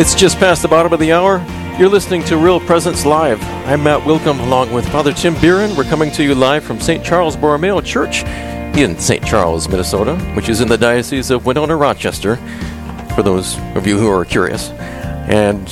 It's 0.00 0.14
just 0.14 0.38
past 0.38 0.62
the 0.62 0.68
bottom 0.68 0.94
of 0.94 0.98
the 0.98 1.12
hour. 1.12 1.44
You're 1.78 1.90
listening 1.90 2.24
to 2.24 2.38
Real 2.38 2.58
Presence 2.58 3.04
Live. 3.04 3.38
I'm 3.66 3.82
Matt 3.82 4.00
Wilkham 4.00 4.40
along 4.40 4.72
with 4.72 4.88
Father 4.88 5.12
Tim 5.12 5.34
Biren. 5.34 5.76
We're 5.76 5.84
coming 5.84 6.10
to 6.12 6.24
you 6.24 6.34
live 6.34 6.64
from 6.64 6.80
St. 6.80 7.04
Charles 7.04 7.36
Borromeo 7.36 7.82
Church 7.82 8.24
in 8.78 8.98
St. 8.98 9.22
Charles, 9.22 9.68
Minnesota, 9.68 10.16
which 10.34 10.48
is 10.48 10.62
in 10.62 10.68
the 10.68 10.78
Diocese 10.78 11.30
of 11.30 11.44
Winona 11.44 11.76
Rochester, 11.76 12.36
for 13.14 13.22
those 13.22 13.58
of 13.76 13.86
you 13.86 13.98
who 13.98 14.08
are 14.08 14.24
curious. 14.24 14.70
And 15.28 15.68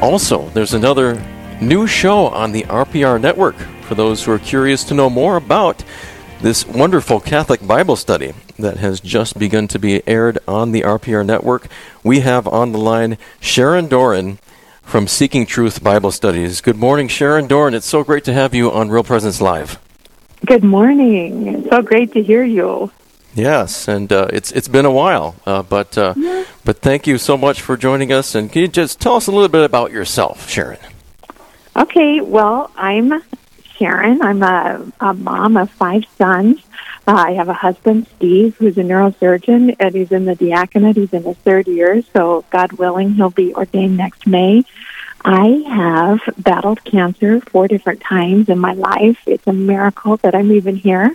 also, 0.00 0.48
there's 0.50 0.74
another 0.74 1.20
new 1.60 1.88
show 1.88 2.28
on 2.28 2.52
the 2.52 2.62
RPR 2.62 3.20
network 3.20 3.56
for 3.88 3.96
those 3.96 4.22
who 4.22 4.30
are 4.30 4.38
curious 4.38 4.84
to 4.84 4.94
know 4.94 5.10
more 5.10 5.34
about 5.34 5.82
this 6.40 6.64
wonderful 6.64 7.18
Catholic 7.18 7.66
Bible 7.66 7.96
study 7.96 8.34
that 8.58 8.78
has 8.78 9.00
just 9.00 9.38
begun 9.38 9.68
to 9.68 9.78
be 9.78 10.06
aired 10.06 10.38
on 10.46 10.72
the 10.72 10.82
RPR 10.82 11.24
network. 11.24 11.68
We 12.02 12.20
have 12.20 12.46
on 12.46 12.72
the 12.72 12.78
line 12.78 13.18
Sharon 13.40 13.88
Doran 13.88 14.38
from 14.82 15.08
Seeking 15.08 15.46
Truth 15.46 15.82
Bible 15.82 16.10
Studies. 16.10 16.60
Good 16.60 16.76
morning, 16.76 17.08
Sharon 17.08 17.46
Doran. 17.46 17.74
It's 17.74 17.86
so 17.86 18.04
great 18.04 18.24
to 18.24 18.32
have 18.32 18.54
you 18.54 18.70
on 18.70 18.90
Real 18.90 19.04
Presence 19.04 19.40
Live. 19.40 19.78
Good 20.46 20.62
morning. 20.62 21.46
It's 21.48 21.68
so 21.70 21.82
great 21.82 22.12
to 22.12 22.22
hear 22.22 22.44
you. 22.44 22.90
Yes, 23.34 23.88
and 23.88 24.12
uh, 24.12 24.28
it's 24.32 24.52
it's 24.52 24.68
been 24.68 24.84
a 24.84 24.92
while, 24.92 25.34
uh, 25.44 25.62
but 25.62 25.98
uh, 25.98 26.14
yeah. 26.16 26.44
but 26.64 26.78
thank 26.78 27.06
you 27.06 27.18
so 27.18 27.36
much 27.36 27.60
for 27.60 27.76
joining 27.76 28.12
us. 28.12 28.36
And 28.36 28.52
can 28.52 28.62
you 28.62 28.68
just 28.68 29.00
tell 29.00 29.16
us 29.16 29.26
a 29.26 29.32
little 29.32 29.48
bit 29.48 29.64
about 29.64 29.90
yourself, 29.90 30.48
Sharon? 30.48 30.78
Okay, 31.74 32.20
well, 32.20 32.70
I'm 32.76 33.22
Sharon. 33.78 34.22
I'm 34.22 34.42
a, 34.42 34.92
a 35.00 35.14
mom 35.14 35.56
of 35.56 35.70
five 35.70 36.04
sons. 36.16 36.60
Uh, 37.06 37.12
I 37.12 37.32
have 37.32 37.48
a 37.48 37.54
husband, 37.54 38.06
Steve, 38.16 38.56
who's 38.56 38.78
a 38.78 38.82
neurosurgeon, 38.82 39.76
and 39.78 39.94
he's 39.94 40.12
in 40.12 40.24
the 40.24 40.34
diaconate. 40.34 40.96
He's 40.96 41.12
in 41.12 41.24
his 41.24 41.36
third 41.38 41.66
year, 41.66 42.02
so 42.12 42.44
God 42.50 42.72
willing, 42.72 43.14
he'll 43.14 43.30
be 43.30 43.54
ordained 43.54 43.96
next 43.96 44.26
May. 44.26 44.64
I 45.24 45.64
have 45.68 46.20
battled 46.42 46.84
cancer 46.84 47.40
four 47.40 47.68
different 47.68 48.00
times 48.00 48.48
in 48.48 48.58
my 48.58 48.74
life. 48.74 49.18
It's 49.26 49.46
a 49.46 49.52
miracle 49.52 50.18
that 50.18 50.34
I'm 50.34 50.52
even 50.52 50.76
here, 50.76 51.14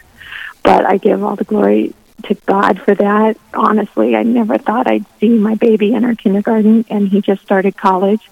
but 0.63 0.85
I 0.85 0.97
give 0.97 1.23
all 1.23 1.35
the 1.35 1.43
glory 1.43 1.93
to 2.23 2.35
God 2.45 2.81
for 2.81 2.95
that. 2.95 3.37
Honestly, 3.53 4.15
I 4.15 4.23
never 4.23 4.57
thought 4.57 4.87
I'd 4.87 5.05
see 5.19 5.29
my 5.29 5.55
baby 5.55 5.93
in 5.93 6.03
our 6.03 6.15
kindergarten, 6.15 6.85
and 6.89 7.07
he 7.07 7.21
just 7.21 7.41
started 7.41 7.77
college. 7.77 8.29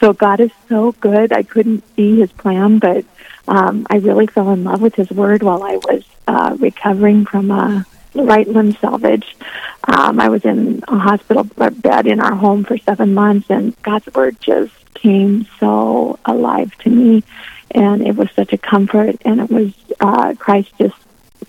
So 0.00 0.12
God 0.12 0.40
is 0.40 0.50
so 0.68 0.92
good. 0.92 1.32
I 1.32 1.42
couldn't 1.42 1.84
see 1.96 2.20
his 2.20 2.32
plan, 2.32 2.78
but 2.78 3.04
um, 3.48 3.86
I 3.90 3.96
really 3.96 4.26
fell 4.26 4.50
in 4.50 4.64
love 4.64 4.80
with 4.80 4.94
his 4.94 5.10
word 5.10 5.42
while 5.42 5.62
I 5.62 5.76
was 5.76 6.04
uh, 6.26 6.56
recovering 6.58 7.24
from 7.24 7.50
a 7.50 7.86
right 8.14 8.48
limb 8.48 8.72
salvage. 8.72 9.36
Um, 9.84 10.18
I 10.18 10.28
was 10.28 10.44
in 10.44 10.82
a 10.88 10.98
hospital 10.98 11.44
bed 11.44 12.06
in 12.06 12.20
our 12.20 12.34
home 12.34 12.64
for 12.64 12.76
seven 12.78 13.14
months, 13.14 13.50
and 13.50 13.80
God's 13.82 14.12
word 14.14 14.40
just 14.40 14.72
came 14.94 15.46
so 15.60 16.18
alive 16.24 16.76
to 16.78 16.90
me, 16.90 17.22
and 17.70 18.06
it 18.06 18.16
was 18.16 18.30
such 18.32 18.52
a 18.52 18.58
comfort. 18.58 19.16
And 19.24 19.40
it 19.40 19.50
was 19.50 19.72
uh, 20.00 20.34
Christ 20.38 20.72
just 20.78 20.96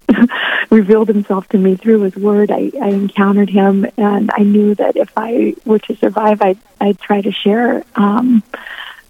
revealed 0.69 1.07
himself 1.07 1.47
to 1.49 1.57
me 1.57 1.75
through 1.75 2.01
his 2.01 2.15
word. 2.15 2.51
I, 2.51 2.71
I 2.81 2.89
encountered 2.89 3.49
him, 3.49 3.85
and 3.97 4.29
I 4.33 4.43
knew 4.43 4.75
that 4.75 4.95
if 4.95 5.11
I 5.17 5.55
were 5.65 5.79
to 5.79 5.95
survive, 5.95 6.41
I'd, 6.41 6.59
I'd 6.79 6.99
try 6.99 7.21
to 7.21 7.31
share 7.31 7.83
um, 7.95 8.43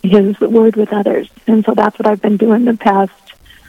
his 0.07 0.39
word 0.39 0.75
with 0.75 0.93
others. 0.93 1.29
And 1.45 1.63
so 1.65 1.73
that's 1.73 1.97
what 1.99 2.07
I've 2.07 2.21
been 2.21 2.37
doing 2.37 2.65
the 2.65 2.75
past, 2.75 3.13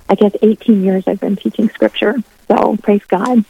I 0.08 0.14
guess, 0.14 0.33
18 0.42 0.83
years. 0.83 1.05
I've 1.06 1.20
been 1.20 1.36
teaching 1.36 1.69
scripture. 1.69 2.17
So 2.48 2.77
praise 2.77 3.05
God. 3.05 3.44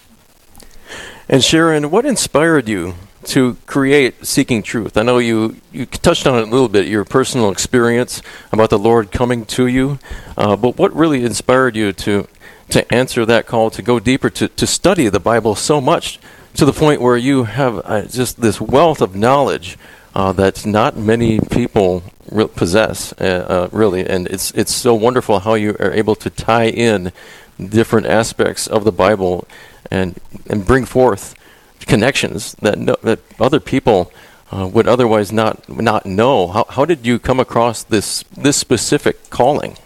And 1.29 1.45
Sharon, 1.45 1.91
what 1.91 2.07
inspired 2.07 2.69
you 2.69 2.95
to 3.25 3.57
create 3.67 4.25
Seeking 4.25 4.63
Truth? 4.63 4.97
I 4.97 5.03
know 5.03 5.19
you, 5.19 5.57
you 5.73 5.85
touched 5.87 6.27
on 6.27 6.39
it 6.39 6.49
a 6.49 6.51
little 6.51 6.69
bit, 6.69 6.89
your 6.89 7.05
personal 7.05 7.51
experience 7.51 8.23
about 8.51 8.71
the 8.71 8.79
Lord 8.79 9.13
coming 9.13 9.45
to 9.47 9.67
you, 9.67 9.99
uh, 10.37 10.57
but 10.57 10.79
what 10.79 10.95
really 10.95 11.25
inspired 11.25 11.77
you 11.77 11.93
to 11.93 12.27
to 12.71 12.95
answer 12.95 13.25
that 13.25 13.47
call 13.47 13.71
to 13.71 13.83
go 13.83 13.99
deeper, 13.99 14.29
to, 14.31 14.49
to 14.49 14.67
study 14.67 15.09
the 15.09 15.21
Bible 15.21 15.55
so 15.55 15.81
much 15.81 16.19
to 16.55 16.65
the 16.65 16.73
point 16.73 17.01
where 17.01 17.17
you 17.17 17.45
have 17.45 17.81
uh, 17.85 18.03
just 18.03 18.41
this 18.41 18.61
wealth 18.61 19.01
of 19.01 19.17
knowledge 19.17 19.79
uh, 20.19 20.33
that 20.33 20.67
not 20.67 20.97
many 20.97 21.39
people 21.39 22.03
re- 22.29 22.49
possess, 22.49 23.13
uh, 23.21 23.25
uh, 23.25 23.69
really. 23.71 24.05
And 24.05 24.27
it's, 24.27 24.51
it's 24.51 24.75
so 24.75 24.93
wonderful 24.93 25.39
how 25.39 25.55
you 25.55 25.77
are 25.79 25.93
able 25.93 26.17
to 26.17 26.29
tie 26.29 26.67
in 26.67 27.13
different 27.57 28.09
aspects 28.09 28.67
of 28.67 28.83
the 28.83 28.91
Bible 28.91 29.47
and, 29.93 30.21
and 30.51 30.67
bring 30.67 30.87
forth 30.87 31.37
connections 31.79 32.55
that, 32.55 32.79
no, 32.79 32.97
that 33.03 33.21
other 33.39 33.61
people. 33.61 34.13
Uh, 34.51 34.67
would 34.67 34.89
otherwise 34.89 35.31
not 35.31 35.69
not 35.69 36.07
know. 36.07 36.49
How 36.49 36.65
how 36.71 36.87
did 36.87 37.05
you 37.05 37.19
come 37.19 37.39
across 37.39 37.83
this 37.83 38.25
this 38.35 38.57
specific 38.57 39.29
calling? 39.29 39.77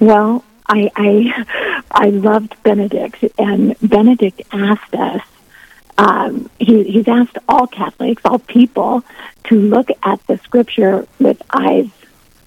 Well, 0.00 0.44
I 0.68 0.90
I, 0.96 1.82
I 1.90 2.10
loved 2.10 2.62
Benedict, 2.62 3.24
and 3.38 3.74
Benedict 3.80 4.42
asked 4.52 4.94
us. 4.94 5.22
He, 6.70 6.84
he's 6.84 7.08
asked 7.08 7.36
all 7.48 7.66
Catholics, 7.66 8.22
all 8.24 8.38
people, 8.38 9.02
to 9.44 9.56
look 9.56 9.88
at 10.04 10.24
the 10.28 10.38
Scripture 10.38 11.04
with 11.18 11.42
eyes 11.50 11.90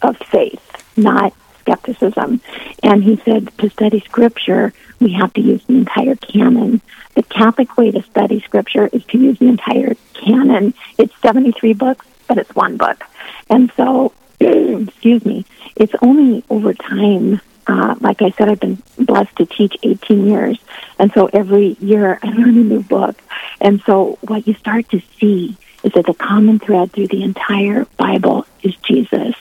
of 0.01 0.16
faith, 0.16 0.61
not 0.95 1.34
skepticism. 1.59 2.39
And 2.81 3.03
he 3.03 3.17
said 3.25 3.51
to 3.57 3.69
study 3.69 4.00
Scripture, 4.00 4.72
we 5.01 5.12
have 5.12 5.33
to 5.33 5.41
use 5.41 5.66
the 5.66 5.73
entire 5.73 6.16
canon. 6.16 6.79
The 7.16 7.23
Catholic 7.23 7.75
way 7.75 7.91
to 7.91 8.01
study 8.01 8.39
Scripture 8.39 8.88
is 8.88 9.03
to 9.07 9.17
use 9.17 9.39
the 9.39 9.50
entire 9.50 9.95
canon. 10.13 10.73
It's 10.97 11.13
73 11.22 11.73
books, 11.73 12.06
but 12.25 12.38
it's 12.38 12.56
one 12.56 12.78
book. 12.78 13.03
And 13.50 13.73
so, 13.75 14.13
excuse 14.39 15.25
me, 15.25 15.45
it's 15.75 15.95
only 16.01 16.45
over 16.50 16.73
time 16.73 17.41
uh, 17.67 17.95
like 18.01 18.22
I 18.22 18.31
said, 18.31 18.50
I've 18.50 18.59
been 18.59 18.81
blessed 18.97 19.35
to 19.38 19.45
teach 19.45 19.78
18 19.83 20.28
years. 20.28 20.59
And 21.00 21.12
so 21.13 21.29
every 21.31 21.78
year 21.79 22.19
I 22.23 22.28
learn 22.28 22.50
a 22.50 22.63
new 22.63 22.83
book. 22.83 23.17
And 23.63 23.81
so 23.85 24.19
what 24.22 24.46
you 24.46 24.53
start 24.53 24.90
to 24.90 25.01
see 25.19 25.57
is 25.84 25.94
that 25.94 26.06
the 26.06 26.13
common 26.13 26.59
thread 26.59 26.91
through 26.91 27.07
the 27.07 27.24
entire 27.24 27.85
Bible 27.97 28.46
is 28.62 28.75
Jesus. 28.75 29.35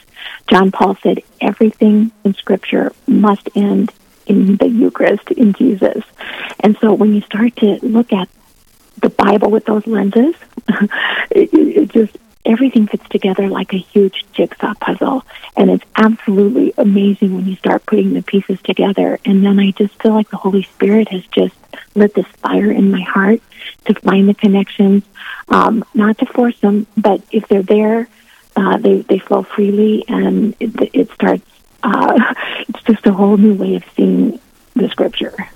John 0.49 0.71
Paul 0.71 0.97
said 1.03 1.21
everything 1.39 2.11
in 2.23 2.33
Scripture 2.33 2.93
must 3.05 3.49
end 3.55 3.93
in 4.25 4.55
the 4.55 4.67
Eucharist, 4.67 5.29
in 5.31 5.53
Jesus. 5.53 6.03
And 6.61 6.77
so 6.79 6.93
when 6.93 7.13
you 7.13 7.21
start 7.21 7.55
to 7.57 7.79
look 7.85 8.13
at 8.13 8.29
the 8.99 9.09
Bible 9.09 9.51
with 9.51 9.65
those 9.65 9.85
lenses, 9.85 10.35
it, 11.29 11.49
it 11.53 11.89
just 11.89 12.17
everything 12.45 12.87
fits 12.87 13.07
together 13.09 13.47
like 13.47 13.73
a 13.73 13.77
huge 13.77 14.25
jigsaw 14.33 14.73
puzzle. 14.75 15.25
And 15.55 15.69
it's 15.69 15.85
absolutely 15.95 16.73
amazing 16.77 17.35
when 17.35 17.45
you 17.45 17.55
start 17.55 17.85
putting 17.85 18.13
the 18.13 18.21
pieces 18.21 18.61
together. 18.61 19.19
And 19.25 19.45
then 19.45 19.59
I 19.59 19.71
just 19.71 20.01
feel 20.01 20.13
like 20.13 20.29
the 20.29 20.37
Holy 20.37 20.63
Spirit 20.63 21.09
has 21.09 21.25
just 21.27 21.55
lit 21.95 22.13
this 22.13 22.25
fire 22.41 22.71
in 22.71 22.91
my 22.91 23.01
heart 23.01 23.41
to 23.85 23.93
find 23.95 24.29
the 24.29 24.33
connections, 24.33 25.03
um, 25.49 25.83
not 25.93 26.17
to 26.19 26.25
force 26.25 26.59
them, 26.59 26.87
but 26.97 27.21
if 27.31 27.47
they're 27.47 27.63
there, 27.63 28.07
uh, 28.55 28.77
they, 28.77 29.01
they 29.01 29.19
flow 29.19 29.43
freely 29.43 30.05
and 30.07 30.55
it, 30.59 30.89
it 30.93 31.11
starts, 31.11 31.45
uh, 31.83 32.33
it's 32.67 32.83
just 32.83 33.05
a 33.07 33.13
whole 33.13 33.37
new 33.37 33.53
way 33.53 33.75
of 33.75 33.83
seeing 33.95 34.39
the 34.75 34.89
scripture. 34.89 35.49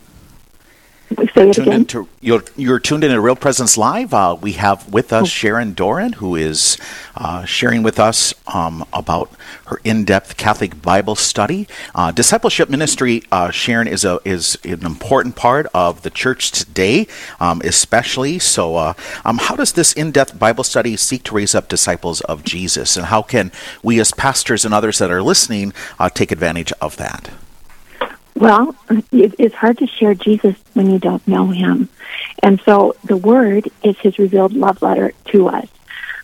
Say 1.09 1.23
it 1.49 1.53
tuned 1.53 1.57
again. 1.59 1.73
Into, 1.73 2.07
you're, 2.19 2.43
you're 2.57 2.79
tuned 2.79 3.03
in 3.03 3.11
to 3.11 3.21
Real 3.21 3.35
Presence 3.35 3.77
Live. 3.77 4.13
Uh, 4.13 4.37
we 4.39 4.53
have 4.53 4.91
with 4.91 5.13
us 5.13 5.23
oh. 5.23 5.25
Sharon 5.25 5.73
Doran, 5.73 6.13
who 6.13 6.35
is 6.35 6.77
uh, 7.15 7.45
sharing 7.45 7.81
with 7.81 7.99
us 7.99 8.33
um, 8.53 8.85
about 8.91 9.31
her 9.67 9.79
in-depth 9.83 10.35
Catholic 10.35 10.81
Bible 10.81 11.15
study. 11.15 11.67
Uh, 11.95 12.11
discipleship 12.11 12.69
ministry, 12.69 13.23
uh, 13.31 13.51
Sharon, 13.51 13.87
is 13.87 14.03
a 14.03 14.19
is 14.25 14.57
an 14.65 14.85
important 14.85 15.35
part 15.35 15.65
of 15.73 16.01
the 16.01 16.09
church 16.09 16.51
today, 16.51 17.07
um, 17.39 17.61
especially. 17.63 18.37
So, 18.39 18.75
uh, 18.75 18.93
um, 19.23 19.37
how 19.37 19.55
does 19.55 19.73
this 19.73 19.93
in-depth 19.93 20.37
Bible 20.37 20.63
study 20.65 20.97
seek 20.97 21.23
to 21.23 21.35
raise 21.35 21.55
up 21.55 21.69
disciples 21.69 22.19
of 22.21 22.43
Jesus, 22.43 22.97
and 22.97 23.07
how 23.07 23.21
can 23.21 23.51
we, 23.81 23.99
as 23.99 24.11
pastors 24.11 24.65
and 24.65 24.73
others 24.73 24.97
that 24.99 25.11
are 25.11 25.23
listening, 25.23 25.73
uh, 25.99 26.09
take 26.09 26.31
advantage 26.31 26.73
of 26.81 26.97
that? 26.97 27.29
Well, 28.37 28.75
it's 29.11 29.55
hard 29.55 29.79
to 29.79 29.87
share 29.87 30.13
Jesus 30.13 30.55
when 30.73 30.91
you 30.91 30.99
don't 30.99 31.27
know 31.27 31.47
him. 31.47 31.89
And 32.43 32.61
so 32.61 32.95
the 33.03 33.17
word 33.17 33.67
is 33.81 33.97
his 33.97 34.19
revealed 34.19 34.53
love 34.53 34.83
letter 34.83 35.11
to 35.31 35.47
us. 35.47 35.67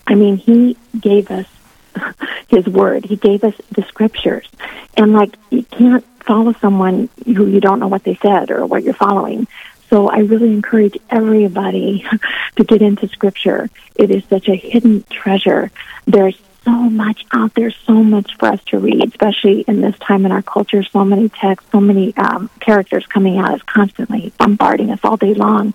I 0.05 0.13
mean, 0.13 0.37
he 0.37 0.77
gave 0.99 1.31
us 1.31 1.47
his 2.49 2.67
word. 2.67 3.05
He 3.05 3.15
gave 3.15 3.43
us 3.43 3.55
the 3.71 3.81
scriptures. 3.87 4.47
And 4.95 5.13
like, 5.13 5.35
you 5.49 5.63
can't 5.63 6.05
follow 6.19 6.53
someone 6.53 7.09
who 7.25 7.47
you 7.47 7.59
don't 7.59 7.79
know 7.79 7.87
what 7.87 8.03
they 8.03 8.15
said 8.21 8.51
or 8.51 8.63
what 8.67 8.83
you're 8.83 8.93
following. 8.93 9.47
So 9.89 10.07
I 10.07 10.19
really 10.19 10.53
encourage 10.53 10.97
everybody 11.09 12.05
to 12.57 12.63
get 12.63 12.83
into 12.83 13.07
scripture. 13.07 13.71
It 13.95 14.11
is 14.11 14.23
such 14.25 14.47
a 14.49 14.55
hidden 14.55 15.03
treasure. 15.09 15.71
There's 16.05 16.39
so 16.63 16.71
much 16.71 17.25
out 17.31 17.53
there, 17.55 17.71
so 17.71 17.93
much 17.93 18.35
for 18.37 18.47
us 18.47 18.63
to 18.65 18.79
read, 18.79 19.07
especially 19.07 19.61
in 19.61 19.81
this 19.81 19.97
time 19.99 20.25
in 20.25 20.31
our 20.31 20.41
culture. 20.41 20.83
So 20.83 21.03
many 21.03 21.29
texts, 21.29 21.69
so 21.71 21.79
many 21.79 22.15
um, 22.17 22.49
characters 22.59 23.05
coming 23.05 23.37
at 23.39 23.51
us 23.51 23.61
constantly, 23.63 24.31
bombarding 24.37 24.91
us 24.91 24.99
all 25.03 25.17
day 25.17 25.33
long. 25.33 25.73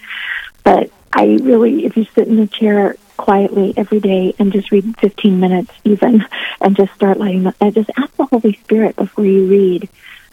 But 0.65 0.91
I 1.13 1.39
really, 1.43 1.85
if 1.85 1.97
you 1.97 2.05
sit 2.05 2.29
in 2.29 2.39
a 2.39 2.47
chair 2.47 2.97
quietly 3.17 3.75
every 3.77 4.01
day 4.01 4.35
and 4.39 4.53
just 4.53 4.71
read 4.71 4.99
15 4.99 5.41
minutes 5.41 5.73
even 5.85 6.25
and 6.61 6.77
just 6.77 6.95
start 6.95 7.19
letting 7.19 7.53
and 7.61 7.75
just 7.75 7.91
ask 7.97 8.15
the 8.17 8.25
Holy 8.27 8.55
Spirit 8.55 8.97
before 8.97 9.27
you 9.27 9.47
read, 9.47 9.89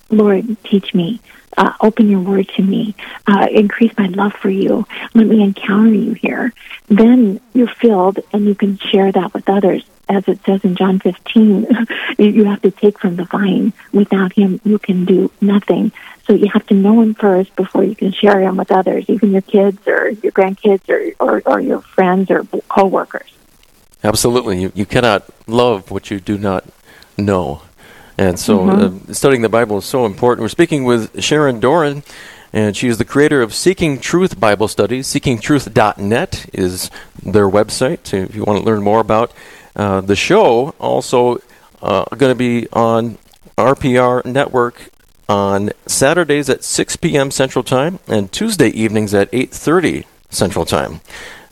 Lord, 0.09 0.57
teach 0.63 0.93
me. 0.93 1.19
Uh, 1.57 1.73
open 1.79 2.09
your 2.09 2.19
word 2.19 2.49
to 2.49 2.61
me. 2.61 2.95
Uh, 3.25 3.47
increase 3.49 3.91
my 3.97 4.07
love 4.07 4.33
for 4.33 4.49
you. 4.49 4.85
Let 5.13 5.25
me 5.25 5.41
encounter 5.41 5.93
you 5.93 6.13
here. 6.13 6.53
Then 6.87 7.39
you're 7.53 7.67
filled 7.67 8.19
and 8.33 8.45
you 8.45 8.55
can 8.55 8.77
share 8.77 9.11
that 9.11 9.33
with 9.33 9.47
others. 9.49 9.85
As 10.07 10.27
it 10.27 10.39
says 10.45 10.63
in 10.63 10.75
John 10.75 10.99
15, 10.99 11.67
you 12.17 12.45
have 12.45 12.61
to 12.61 12.71
take 12.71 12.99
from 12.99 13.15
the 13.15 13.25
vine. 13.25 13.73
Without 13.91 14.33
him, 14.33 14.59
you 14.63 14.77
can 14.77 15.05
do 15.05 15.31
nothing. 15.41 15.91
So 16.27 16.33
you 16.33 16.49
have 16.53 16.65
to 16.67 16.73
know 16.73 17.01
him 17.01 17.13
first 17.13 17.55
before 17.55 17.83
you 17.83 17.95
can 17.95 18.11
share 18.11 18.41
him 18.41 18.57
with 18.57 18.71
others, 18.71 19.05
even 19.07 19.31
your 19.31 19.41
kids 19.41 19.87
or 19.87 20.09
your 20.09 20.31
grandkids 20.31 20.89
or, 20.89 21.13
or, 21.19 21.41
or 21.45 21.59
your 21.59 21.81
friends 21.81 22.31
or 22.31 22.43
coworkers. 22.67 23.31
Absolutely. 24.03 24.61
You, 24.61 24.71
you 24.75 24.85
cannot 24.85 25.27
love 25.47 25.91
what 25.91 26.11
you 26.11 26.19
do 26.19 26.37
not 26.37 26.65
know. 27.17 27.61
And 28.17 28.39
so 28.39 28.59
mm-hmm. 28.59 29.11
uh, 29.11 29.13
studying 29.13 29.41
the 29.41 29.49
Bible 29.49 29.79
is 29.79 29.85
so 29.85 30.05
important. 30.05 30.43
We're 30.43 30.49
speaking 30.49 30.83
with 30.85 31.21
Sharon 31.21 31.59
Doran, 31.59 32.03
and 32.53 32.75
she 32.77 32.87
is 32.87 32.97
the 32.97 33.05
creator 33.05 33.41
of 33.41 33.53
Seeking 33.53 33.99
Truth 33.99 34.39
Bible 34.39 34.67
Studies. 34.67 35.07
SeekingTruth.net 35.07 36.49
is 36.53 36.89
their 37.21 37.49
website 37.49 38.13
if 38.13 38.35
you 38.35 38.43
want 38.43 38.59
to 38.59 38.65
learn 38.65 38.81
more 38.81 38.99
about 38.99 39.33
uh, 39.75 40.01
the 40.01 40.15
show. 40.15 40.73
Also, 40.79 41.39
uh, 41.81 42.05
going 42.15 42.31
to 42.31 42.35
be 42.35 42.67
on 42.73 43.17
RPR 43.57 44.25
Network 44.25 44.89
on 45.27 45.71
Saturdays 45.85 46.49
at 46.49 46.63
6 46.63 46.95
p.m. 46.97 47.31
Central 47.31 47.63
Time 47.63 47.99
and 48.07 48.31
Tuesday 48.31 48.69
evenings 48.69 49.13
at 49.13 49.31
8:30 49.31 50.05
Central 50.29 50.65
Time, 50.65 51.01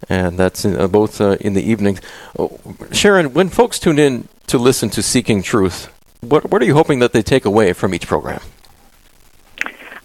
and 0.10 0.38
that's 0.38 0.66
in, 0.66 0.80
uh, 0.80 0.88
both 0.88 1.20
uh, 1.22 1.38
in 1.40 1.54
the 1.54 1.64
evenings. 1.64 2.00
Oh, 2.38 2.60
Sharon, 2.92 3.34
when 3.34 3.50
folks 3.50 3.80
tune 3.80 4.00
in 4.00 4.28
to 4.48 4.58
listen 4.58 4.90
to 4.92 5.02
Seeking 5.02 5.42
Truth, 5.42 5.90
what 6.22 6.52
what 6.52 6.62
are 6.62 6.66
you 6.66 6.76
hoping 6.76 7.00
that 7.00 7.14
they 7.14 7.24
take 7.24 7.46
away 7.46 7.74
from 7.74 7.94
each 7.94 8.08
program? 8.08 8.42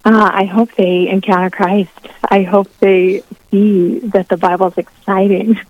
Uh, 0.08 0.31
I 0.32 0.46
hope 0.46 0.75
they 0.75 1.06
encounter 1.06 1.50
Christ. 1.50 1.90
I 2.31 2.40
hope 2.43 2.75
they 2.78 3.22
see 3.50 3.99
that 3.99 4.31
the 4.31 4.38
Bible 4.38 4.69
is 4.69 4.78
exciting, 4.78 5.60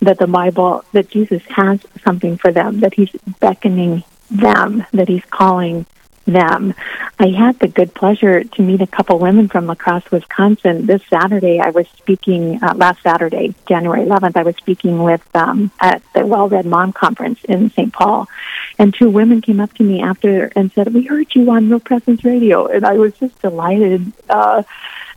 that 0.00 0.20
the 0.20 0.28
Bible, 0.28 0.84
that 0.92 1.10
Jesus 1.10 1.42
has 1.46 1.80
something 2.04 2.36
for 2.36 2.52
them, 2.52 2.78
that 2.78 2.94
He's 2.94 3.10
beckoning 3.40 4.04
them, 4.30 4.86
that 4.92 5.08
He's 5.08 5.24
calling 5.24 5.84
them. 6.32 6.74
I 7.18 7.28
had 7.28 7.58
the 7.58 7.68
good 7.68 7.94
pleasure 7.94 8.44
to 8.44 8.62
meet 8.62 8.80
a 8.80 8.86
couple 8.86 9.18
women 9.18 9.48
from 9.48 9.66
La 9.66 9.74
Crosse, 9.74 10.10
Wisconsin. 10.10 10.86
This 10.86 11.02
Saturday, 11.08 11.60
I 11.60 11.70
was 11.70 11.88
speaking, 11.96 12.62
uh, 12.62 12.74
last 12.74 13.02
Saturday, 13.02 13.54
January 13.66 14.04
11th, 14.04 14.36
I 14.36 14.42
was 14.42 14.56
speaking 14.56 15.02
with 15.02 15.24
um, 15.34 15.70
at 15.80 16.02
the 16.12 16.26
Well 16.26 16.48
Read 16.48 16.66
Mom 16.66 16.92
Conference 16.92 17.42
in 17.44 17.70
St. 17.70 17.92
Paul. 17.92 18.28
And 18.78 18.94
two 18.94 19.10
women 19.10 19.40
came 19.40 19.58
up 19.58 19.72
to 19.74 19.82
me 19.82 20.02
after 20.02 20.52
and 20.54 20.70
said, 20.72 20.94
We 20.94 21.04
heard 21.04 21.34
you 21.34 21.50
on 21.50 21.68
Real 21.68 21.80
Presence 21.80 22.24
Radio. 22.24 22.66
And 22.66 22.84
I 22.84 22.94
was 22.94 23.14
just 23.14 23.40
delighted. 23.42 24.12
Uh, 24.28 24.62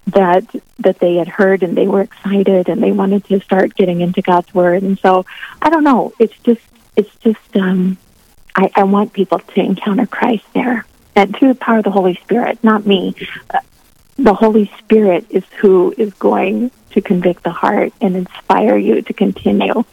that 0.08 0.44
that 0.80 0.98
they 0.98 1.16
had 1.16 1.28
heard 1.28 1.62
and 1.62 1.78
they 1.78 1.88
were 1.88 2.02
excited 2.02 2.69
and 2.69 2.81
they 2.81 2.92
wanted 2.92 3.24
to 3.25 3.40
start 3.40 3.75
getting 3.75 4.02
into 4.02 4.19
God's 4.19 4.52
word 4.52 4.81
and 4.81 4.98
so 4.98 5.28
I 5.62 5.69
don't 5.69 5.84
know 5.84 6.12
it's 6.18 6.38
just 6.40 6.62
it's 6.96 7.16
just 7.18 7.56
um 7.56 7.98
I, 8.56 8.72
I 8.75 8.84
want 8.84 9.13
people 9.13 9.38
to 9.38 9.60
encounter 9.60 10.08
Christ 10.08 10.46
there 10.54 10.86
and 11.16 11.36
through 11.36 11.50
the 11.50 11.60
power 11.60 11.80
of 11.80 11.84
the 11.84 11.92
Holy 11.92 12.16
Spirit, 12.16 12.63
not 12.63 12.86
me. 12.86 13.16
Uh, 13.50 13.60
the 14.18 14.34
Holy 14.34 14.72
Spirit 14.80 15.25
is 15.30 15.44
who 15.60 15.94
is 15.98 16.13
going 16.16 16.72
to 16.92 17.02
convict 17.02 17.44
the 17.44 17.52
heart 17.52 17.94
and 18.02 18.16
inspire 18.16 18.78
you 18.78 19.02
to 19.02 19.13
continue. 19.13 19.84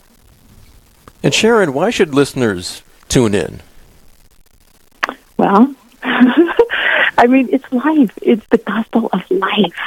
And 1.22 1.34
Sharon, 1.34 1.72
why 1.72 1.90
should 1.90 2.14
listeners 2.14 2.82
tune 3.08 3.34
in? 3.34 3.60
Well, 5.36 5.74
I 6.02 7.26
mean, 7.28 7.48
it's 7.50 7.70
life. 7.72 8.16
It's 8.22 8.46
the 8.48 8.58
gospel 8.58 9.08
of 9.12 9.28
life. 9.30 9.78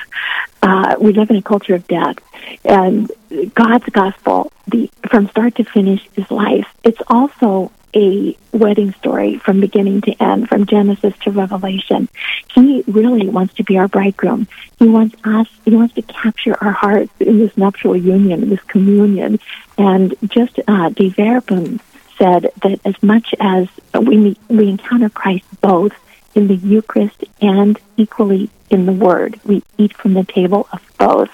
Uh, 0.61 0.95
we 0.99 1.13
live 1.13 1.29
in 1.29 1.37
a 1.37 1.41
culture 1.41 1.75
of 1.75 1.87
death, 1.87 2.17
and 2.63 3.11
God's 3.53 3.85
gospel, 3.85 4.51
the 4.67 4.89
from 5.09 5.27
start 5.29 5.55
to 5.55 5.63
finish, 5.63 6.07
is 6.15 6.29
life. 6.29 6.67
It's 6.83 7.01
also 7.07 7.71
a 7.95 8.37
wedding 8.51 8.93
story 8.93 9.37
from 9.37 9.59
beginning 9.59 10.01
to 10.01 10.23
end, 10.23 10.47
from 10.47 10.65
Genesis 10.65 11.13
to 11.19 11.31
Revelation. 11.31 12.09
He 12.53 12.83
really 12.87 13.27
wants 13.29 13.53
to 13.55 13.63
be 13.63 13.77
our 13.77 13.87
bridegroom. 13.87 14.47
He 14.79 14.87
wants 14.87 15.15
us, 15.23 15.47
he 15.65 15.75
wants 15.75 15.95
to 15.95 16.01
capture 16.01 16.55
our 16.61 16.71
hearts 16.71 17.11
in 17.19 17.39
this 17.39 17.57
nuptial 17.57 17.95
union, 17.95 18.43
in 18.43 18.49
this 18.49 18.63
communion. 18.63 19.39
And 19.77 20.15
just 20.27 20.59
uh, 20.67 20.89
Dei 20.89 21.09
Verbum 21.09 21.79
said 22.17 22.51
that 22.61 22.79
as 22.85 23.01
much 23.01 23.33
as 23.39 23.67
we, 23.99 24.37
we 24.47 24.69
encounter 24.69 25.09
Christ 25.09 25.45
both 25.59 25.93
in 26.35 26.47
the 26.47 26.55
Eucharist 26.55 27.23
and 27.41 27.79
equally 27.97 28.49
in 28.69 28.85
the 28.85 28.93
Word, 28.93 29.39
we 29.43 29.63
eat 29.77 29.95
from 29.95 30.13
the 30.13 30.23
table 30.23 30.67
of 30.71 30.81
both 30.97 31.29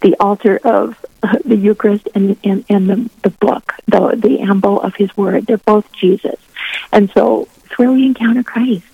the 0.00 0.16
altar 0.20 0.58
of 0.64 1.04
uh, 1.22 1.36
the 1.44 1.56
Eucharist 1.56 2.08
and, 2.14 2.36
and, 2.44 2.64
and 2.68 2.90
the, 2.90 3.10
the 3.22 3.30
book, 3.30 3.74
the, 3.86 4.14
the 4.16 4.40
ambo 4.40 4.76
of 4.76 4.94
his 4.94 5.16
word. 5.16 5.46
They're 5.46 5.58
both 5.58 5.90
Jesus. 5.92 6.36
And 6.92 7.10
so 7.10 7.48
it's 7.64 7.78
where 7.78 7.92
we 7.92 8.06
encounter 8.06 8.42
Christ. 8.42 8.84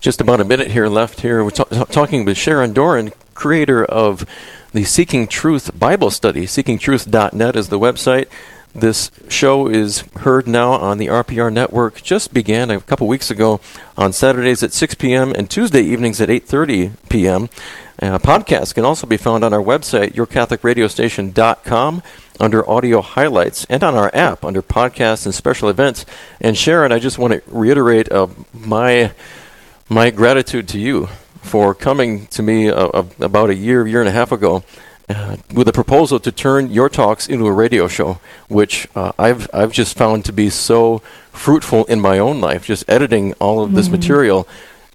Just 0.00 0.20
about 0.20 0.40
a 0.40 0.44
minute 0.44 0.70
here 0.70 0.88
left 0.88 1.20
here. 1.20 1.44
We're 1.44 1.50
t- 1.50 1.64
talking 1.90 2.24
with 2.24 2.38
Sharon 2.38 2.72
Doran, 2.72 3.12
creator 3.34 3.84
of 3.84 4.24
the 4.72 4.84
Seeking 4.84 5.26
Truth 5.26 5.78
Bible 5.78 6.10
Study. 6.10 6.46
SeekingTruth.net 6.46 7.56
is 7.56 7.68
the 7.68 7.78
website. 7.78 8.28
This 8.74 9.10
show 9.28 9.66
is 9.66 10.02
heard 10.20 10.46
now 10.46 10.72
on 10.72 10.98
the 10.98 11.08
RPR 11.08 11.52
network. 11.52 12.02
Just 12.02 12.32
began 12.32 12.70
a 12.70 12.80
couple 12.80 13.08
weeks 13.08 13.30
ago 13.30 13.60
on 13.96 14.12
Saturdays 14.12 14.62
at 14.62 14.72
6 14.72 14.94
p.m. 14.94 15.32
and 15.32 15.50
Tuesday 15.50 15.82
evenings 15.82 16.20
at 16.20 16.28
8:30 16.28 16.92
p.m. 17.08 17.48
Uh, 18.00 18.18
podcasts 18.18 18.74
can 18.74 18.84
also 18.84 19.06
be 19.06 19.18
found 19.18 19.44
on 19.44 19.52
our 19.52 19.62
website, 19.62 20.14
yourcatholicradiostation.com, 20.14 22.02
under 22.40 22.68
audio 22.68 23.02
highlights, 23.02 23.66
and 23.66 23.84
on 23.84 23.94
our 23.94 24.10
app 24.14 24.42
under 24.42 24.62
podcasts 24.62 25.26
and 25.26 25.34
special 25.34 25.68
events. 25.68 26.06
And 26.40 26.56
Sharon, 26.56 26.92
I 26.92 26.98
just 26.98 27.18
want 27.18 27.34
to 27.34 27.42
reiterate 27.46 28.10
uh, 28.10 28.28
my 28.54 29.12
my 29.90 30.10
gratitude 30.10 30.68
to 30.68 30.78
you 30.78 31.08
for 31.42 31.74
coming 31.74 32.26
to 32.28 32.42
me 32.42 32.70
uh, 32.70 32.86
uh, 32.86 33.04
about 33.20 33.50
a 33.50 33.54
year, 33.54 33.86
year 33.86 34.00
and 34.00 34.08
a 34.08 34.12
half 34.12 34.32
ago. 34.32 34.62
Uh, 35.08 35.36
with 35.52 35.66
a 35.66 35.72
proposal 35.72 36.20
to 36.20 36.30
turn 36.30 36.70
your 36.70 36.88
talks 36.88 37.26
into 37.26 37.44
a 37.44 37.52
radio 37.52 37.88
show, 37.88 38.20
which 38.46 38.86
uh, 38.94 39.10
I've 39.18 39.50
I've 39.52 39.72
just 39.72 39.98
found 39.98 40.24
to 40.26 40.32
be 40.32 40.48
so 40.50 41.00
fruitful 41.32 41.84
in 41.86 42.00
my 42.00 42.20
own 42.20 42.40
life. 42.40 42.64
Just 42.64 42.88
editing 42.88 43.34
all 43.40 43.64
of 43.64 43.72
this 43.72 43.86
mm-hmm. 43.86 43.96
material 43.96 44.48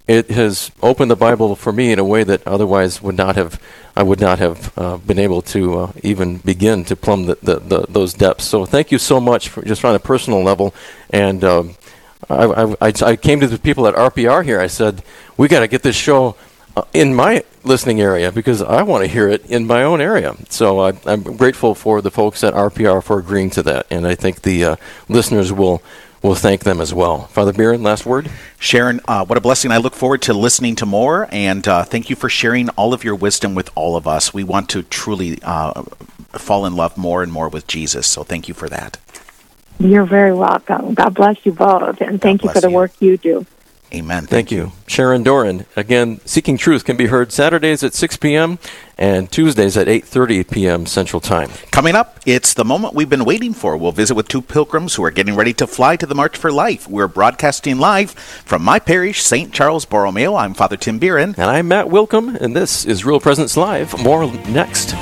it 0.07 0.29
has 0.29 0.71
opened 0.83 1.09
the 1.09 1.15
Bible 1.15 1.55
for 1.55 1.73
me 1.73 1.91
in 1.91 1.99
a 1.99 2.03
way 2.03 2.23
that 2.23 2.45
otherwise 2.47 3.01
would 3.01 3.17
not 3.17 3.35
have 3.35 3.59
I 3.95 4.03
would 4.03 4.19
not 4.19 4.39
have 4.39 4.77
uh, 4.77 4.97
been 4.97 5.17
able 5.17 5.41
to 5.43 5.79
uh, 5.79 5.91
even 6.03 6.39
begin 6.39 6.83
to 6.85 6.97
plumb 6.97 7.27
the, 7.27 7.37
the, 7.41 7.59
the, 7.59 7.85
those 7.87 8.13
depths. 8.13 8.43
So 8.43 8.65
thank 8.65 8.91
you 8.91 8.97
so 8.97 9.21
much 9.21 9.47
for 9.47 9.63
just 9.63 9.85
on 9.85 9.95
a 9.95 9.99
personal 9.99 10.43
level. 10.43 10.75
And 11.11 11.45
um, 11.45 11.75
I, 12.29 12.75
I, 12.81 12.93
I, 13.01 13.15
came 13.15 13.39
to 13.39 13.47
the 13.47 13.57
people 13.57 13.87
at 13.87 13.95
RPR 13.95 14.43
here. 14.43 14.59
I 14.59 14.67
said 14.67 15.01
we 15.37 15.47
got 15.47 15.61
to 15.61 15.69
get 15.69 15.81
this 15.81 15.95
show 15.95 16.35
in 16.93 17.13
my 17.13 17.43
listening 17.63 18.01
area 18.01 18.31
because 18.31 18.61
I 18.61 18.83
want 18.83 19.03
to 19.03 19.07
hear 19.07 19.27
it 19.27 19.45
in 19.49 19.65
my 19.65 19.83
own 19.83 20.01
area. 20.01 20.35
So 20.49 20.79
I, 20.79 20.93
am 21.05 21.23
grateful 21.23 21.75
for 21.75 22.01
the 22.01 22.11
folks 22.11 22.43
at 22.43 22.53
RPR 22.53 23.03
for 23.03 23.19
agreeing 23.19 23.49
to 23.51 23.63
that, 23.63 23.87
and 23.89 24.05
I 24.07 24.15
think 24.15 24.41
the 24.41 24.63
uh, 24.63 24.75
listeners 25.09 25.51
will 25.51 25.81
we'll 26.21 26.35
thank 26.35 26.63
them 26.63 26.81
as 26.81 26.93
well. 26.93 27.27
Father 27.27 27.53
Biren, 27.53 27.83
last 27.83 28.05
word? 28.05 28.31
Sharon, 28.59 28.99
uh, 29.07 29.25
what 29.25 29.37
a 29.37 29.41
blessing. 29.41 29.71
I 29.71 29.77
look 29.77 29.93
forward 29.93 30.21
to 30.23 30.33
listening 30.33 30.75
to 30.77 30.85
more, 30.85 31.27
and 31.31 31.67
uh, 31.67 31.83
thank 31.83 32.09
you 32.09 32.15
for 32.15 32.29
sharing 32.29 32.69
all 32.69 32.93
of 32.93 33.03
your 33.03 33.15
wisdom 33.15 33.55
with 33.55 33.69
all 33.75 33.95
of 33.95 34.07
us. 34.07 34.33
We 34.33 34.43
want 34.43 34.69
to 34.69 34.83
truly 34.83 35.39
uh, 35.43 35.83
fall 36.33 36.65
in 36.65 36.75
love 36.75 36.97
more 36.97 37.23
and 37.23 37.31
more 37.31 37.49
with 37.49 37.67
Jesus, 37.67 38.07
so 38.07 38.23
thank 38.23 38.47
you 38.47 38.53
for 38.53 38.69
that. 38.69 38.97
You're 39.77 40.05
very 40.05 40.33
welcome. 40.33 40.93
God 40.93 41.13
bless 41.13 41.45
you 41.45 41.51
both, 41.51 41.99
and 42.01 42.21
thank 42.21 42.43
you 42.43 42.49
for 42.49 42.61
the 42.61 42.69
you. 42.69 42.75
work 42.75 42.91
you 42.99 43.17
do. 43.17 43.45
Amen. 43.95 44.25
Thank, 44.25 44.51
you. 44.51 44.73
Sharon 44.87 45.23
Doran. 45.23 45.65
Again, 45.77 46.19
Seeking 46.25 46.57
Truth 46.57 46.83
can 46.83 46.97
be 46.97 47.05
heard 47.05 47.31
Saturdays 47.31 47.81
at 47.81 47.93
6 47.93 48.17
p.m. 48.17 48.59
and 48.97 49.31
Tuesdays 49.31 49.77
at 49.77 49.87
8:30 49.87 50.51
p.m. 50.51 50.85
Central 50.85 51.21
Time. 51.21 51.49
Coming 51.71 51.95
up, 51.95 52.19
it's 52.25 52.53
the 52.53 52.65
moment 52.65 52.93
we've 52.93 53.09
been 53.09 53.23
waiting 53.23 53.53
for. 53.53 53.77
We'll 53.77 53.93
visit 53.93 54.15
with 54.15 54.27
two 54.27 54.41
pilgrims 54.41 54.95
who 54.95 55.05
are 55.05 55.11
getting 55.11 55.35
ready 55.35 55.53
to 55.53 55.65
fly 55.65 55.95
to 55.95 56.05
the 56.05 56.15
March 56.15 56.35
for 56.35 56.51
Life. 56.51 56.89
We're 56.89 57.07
broadcasting 57.07 57.77
live 57.77 58.11
from 58.11 58.63
my 58.63 58.79
parish, 58.79 59.23
St. 59.23 59.53
Charles 59.53 59.85
Borromeo. 59.85 60.35
I'm 60.35 60.53
Father 60.53 60.75
Tim 60.75 60.99
Biren. 60.99 61.37
And 61.37 61.49
I'm 61.49 61.69
Matt 61.69 61.87
Wilkham, 61.87 62.35
and 62.35 62.53
this 62.53 62.85
is 62.85 63.05
Real 63.05 63.21
Presence 63.21 63.55
Live. 63.55 63.97
More 64.03 64.29
next. 64.49 64.93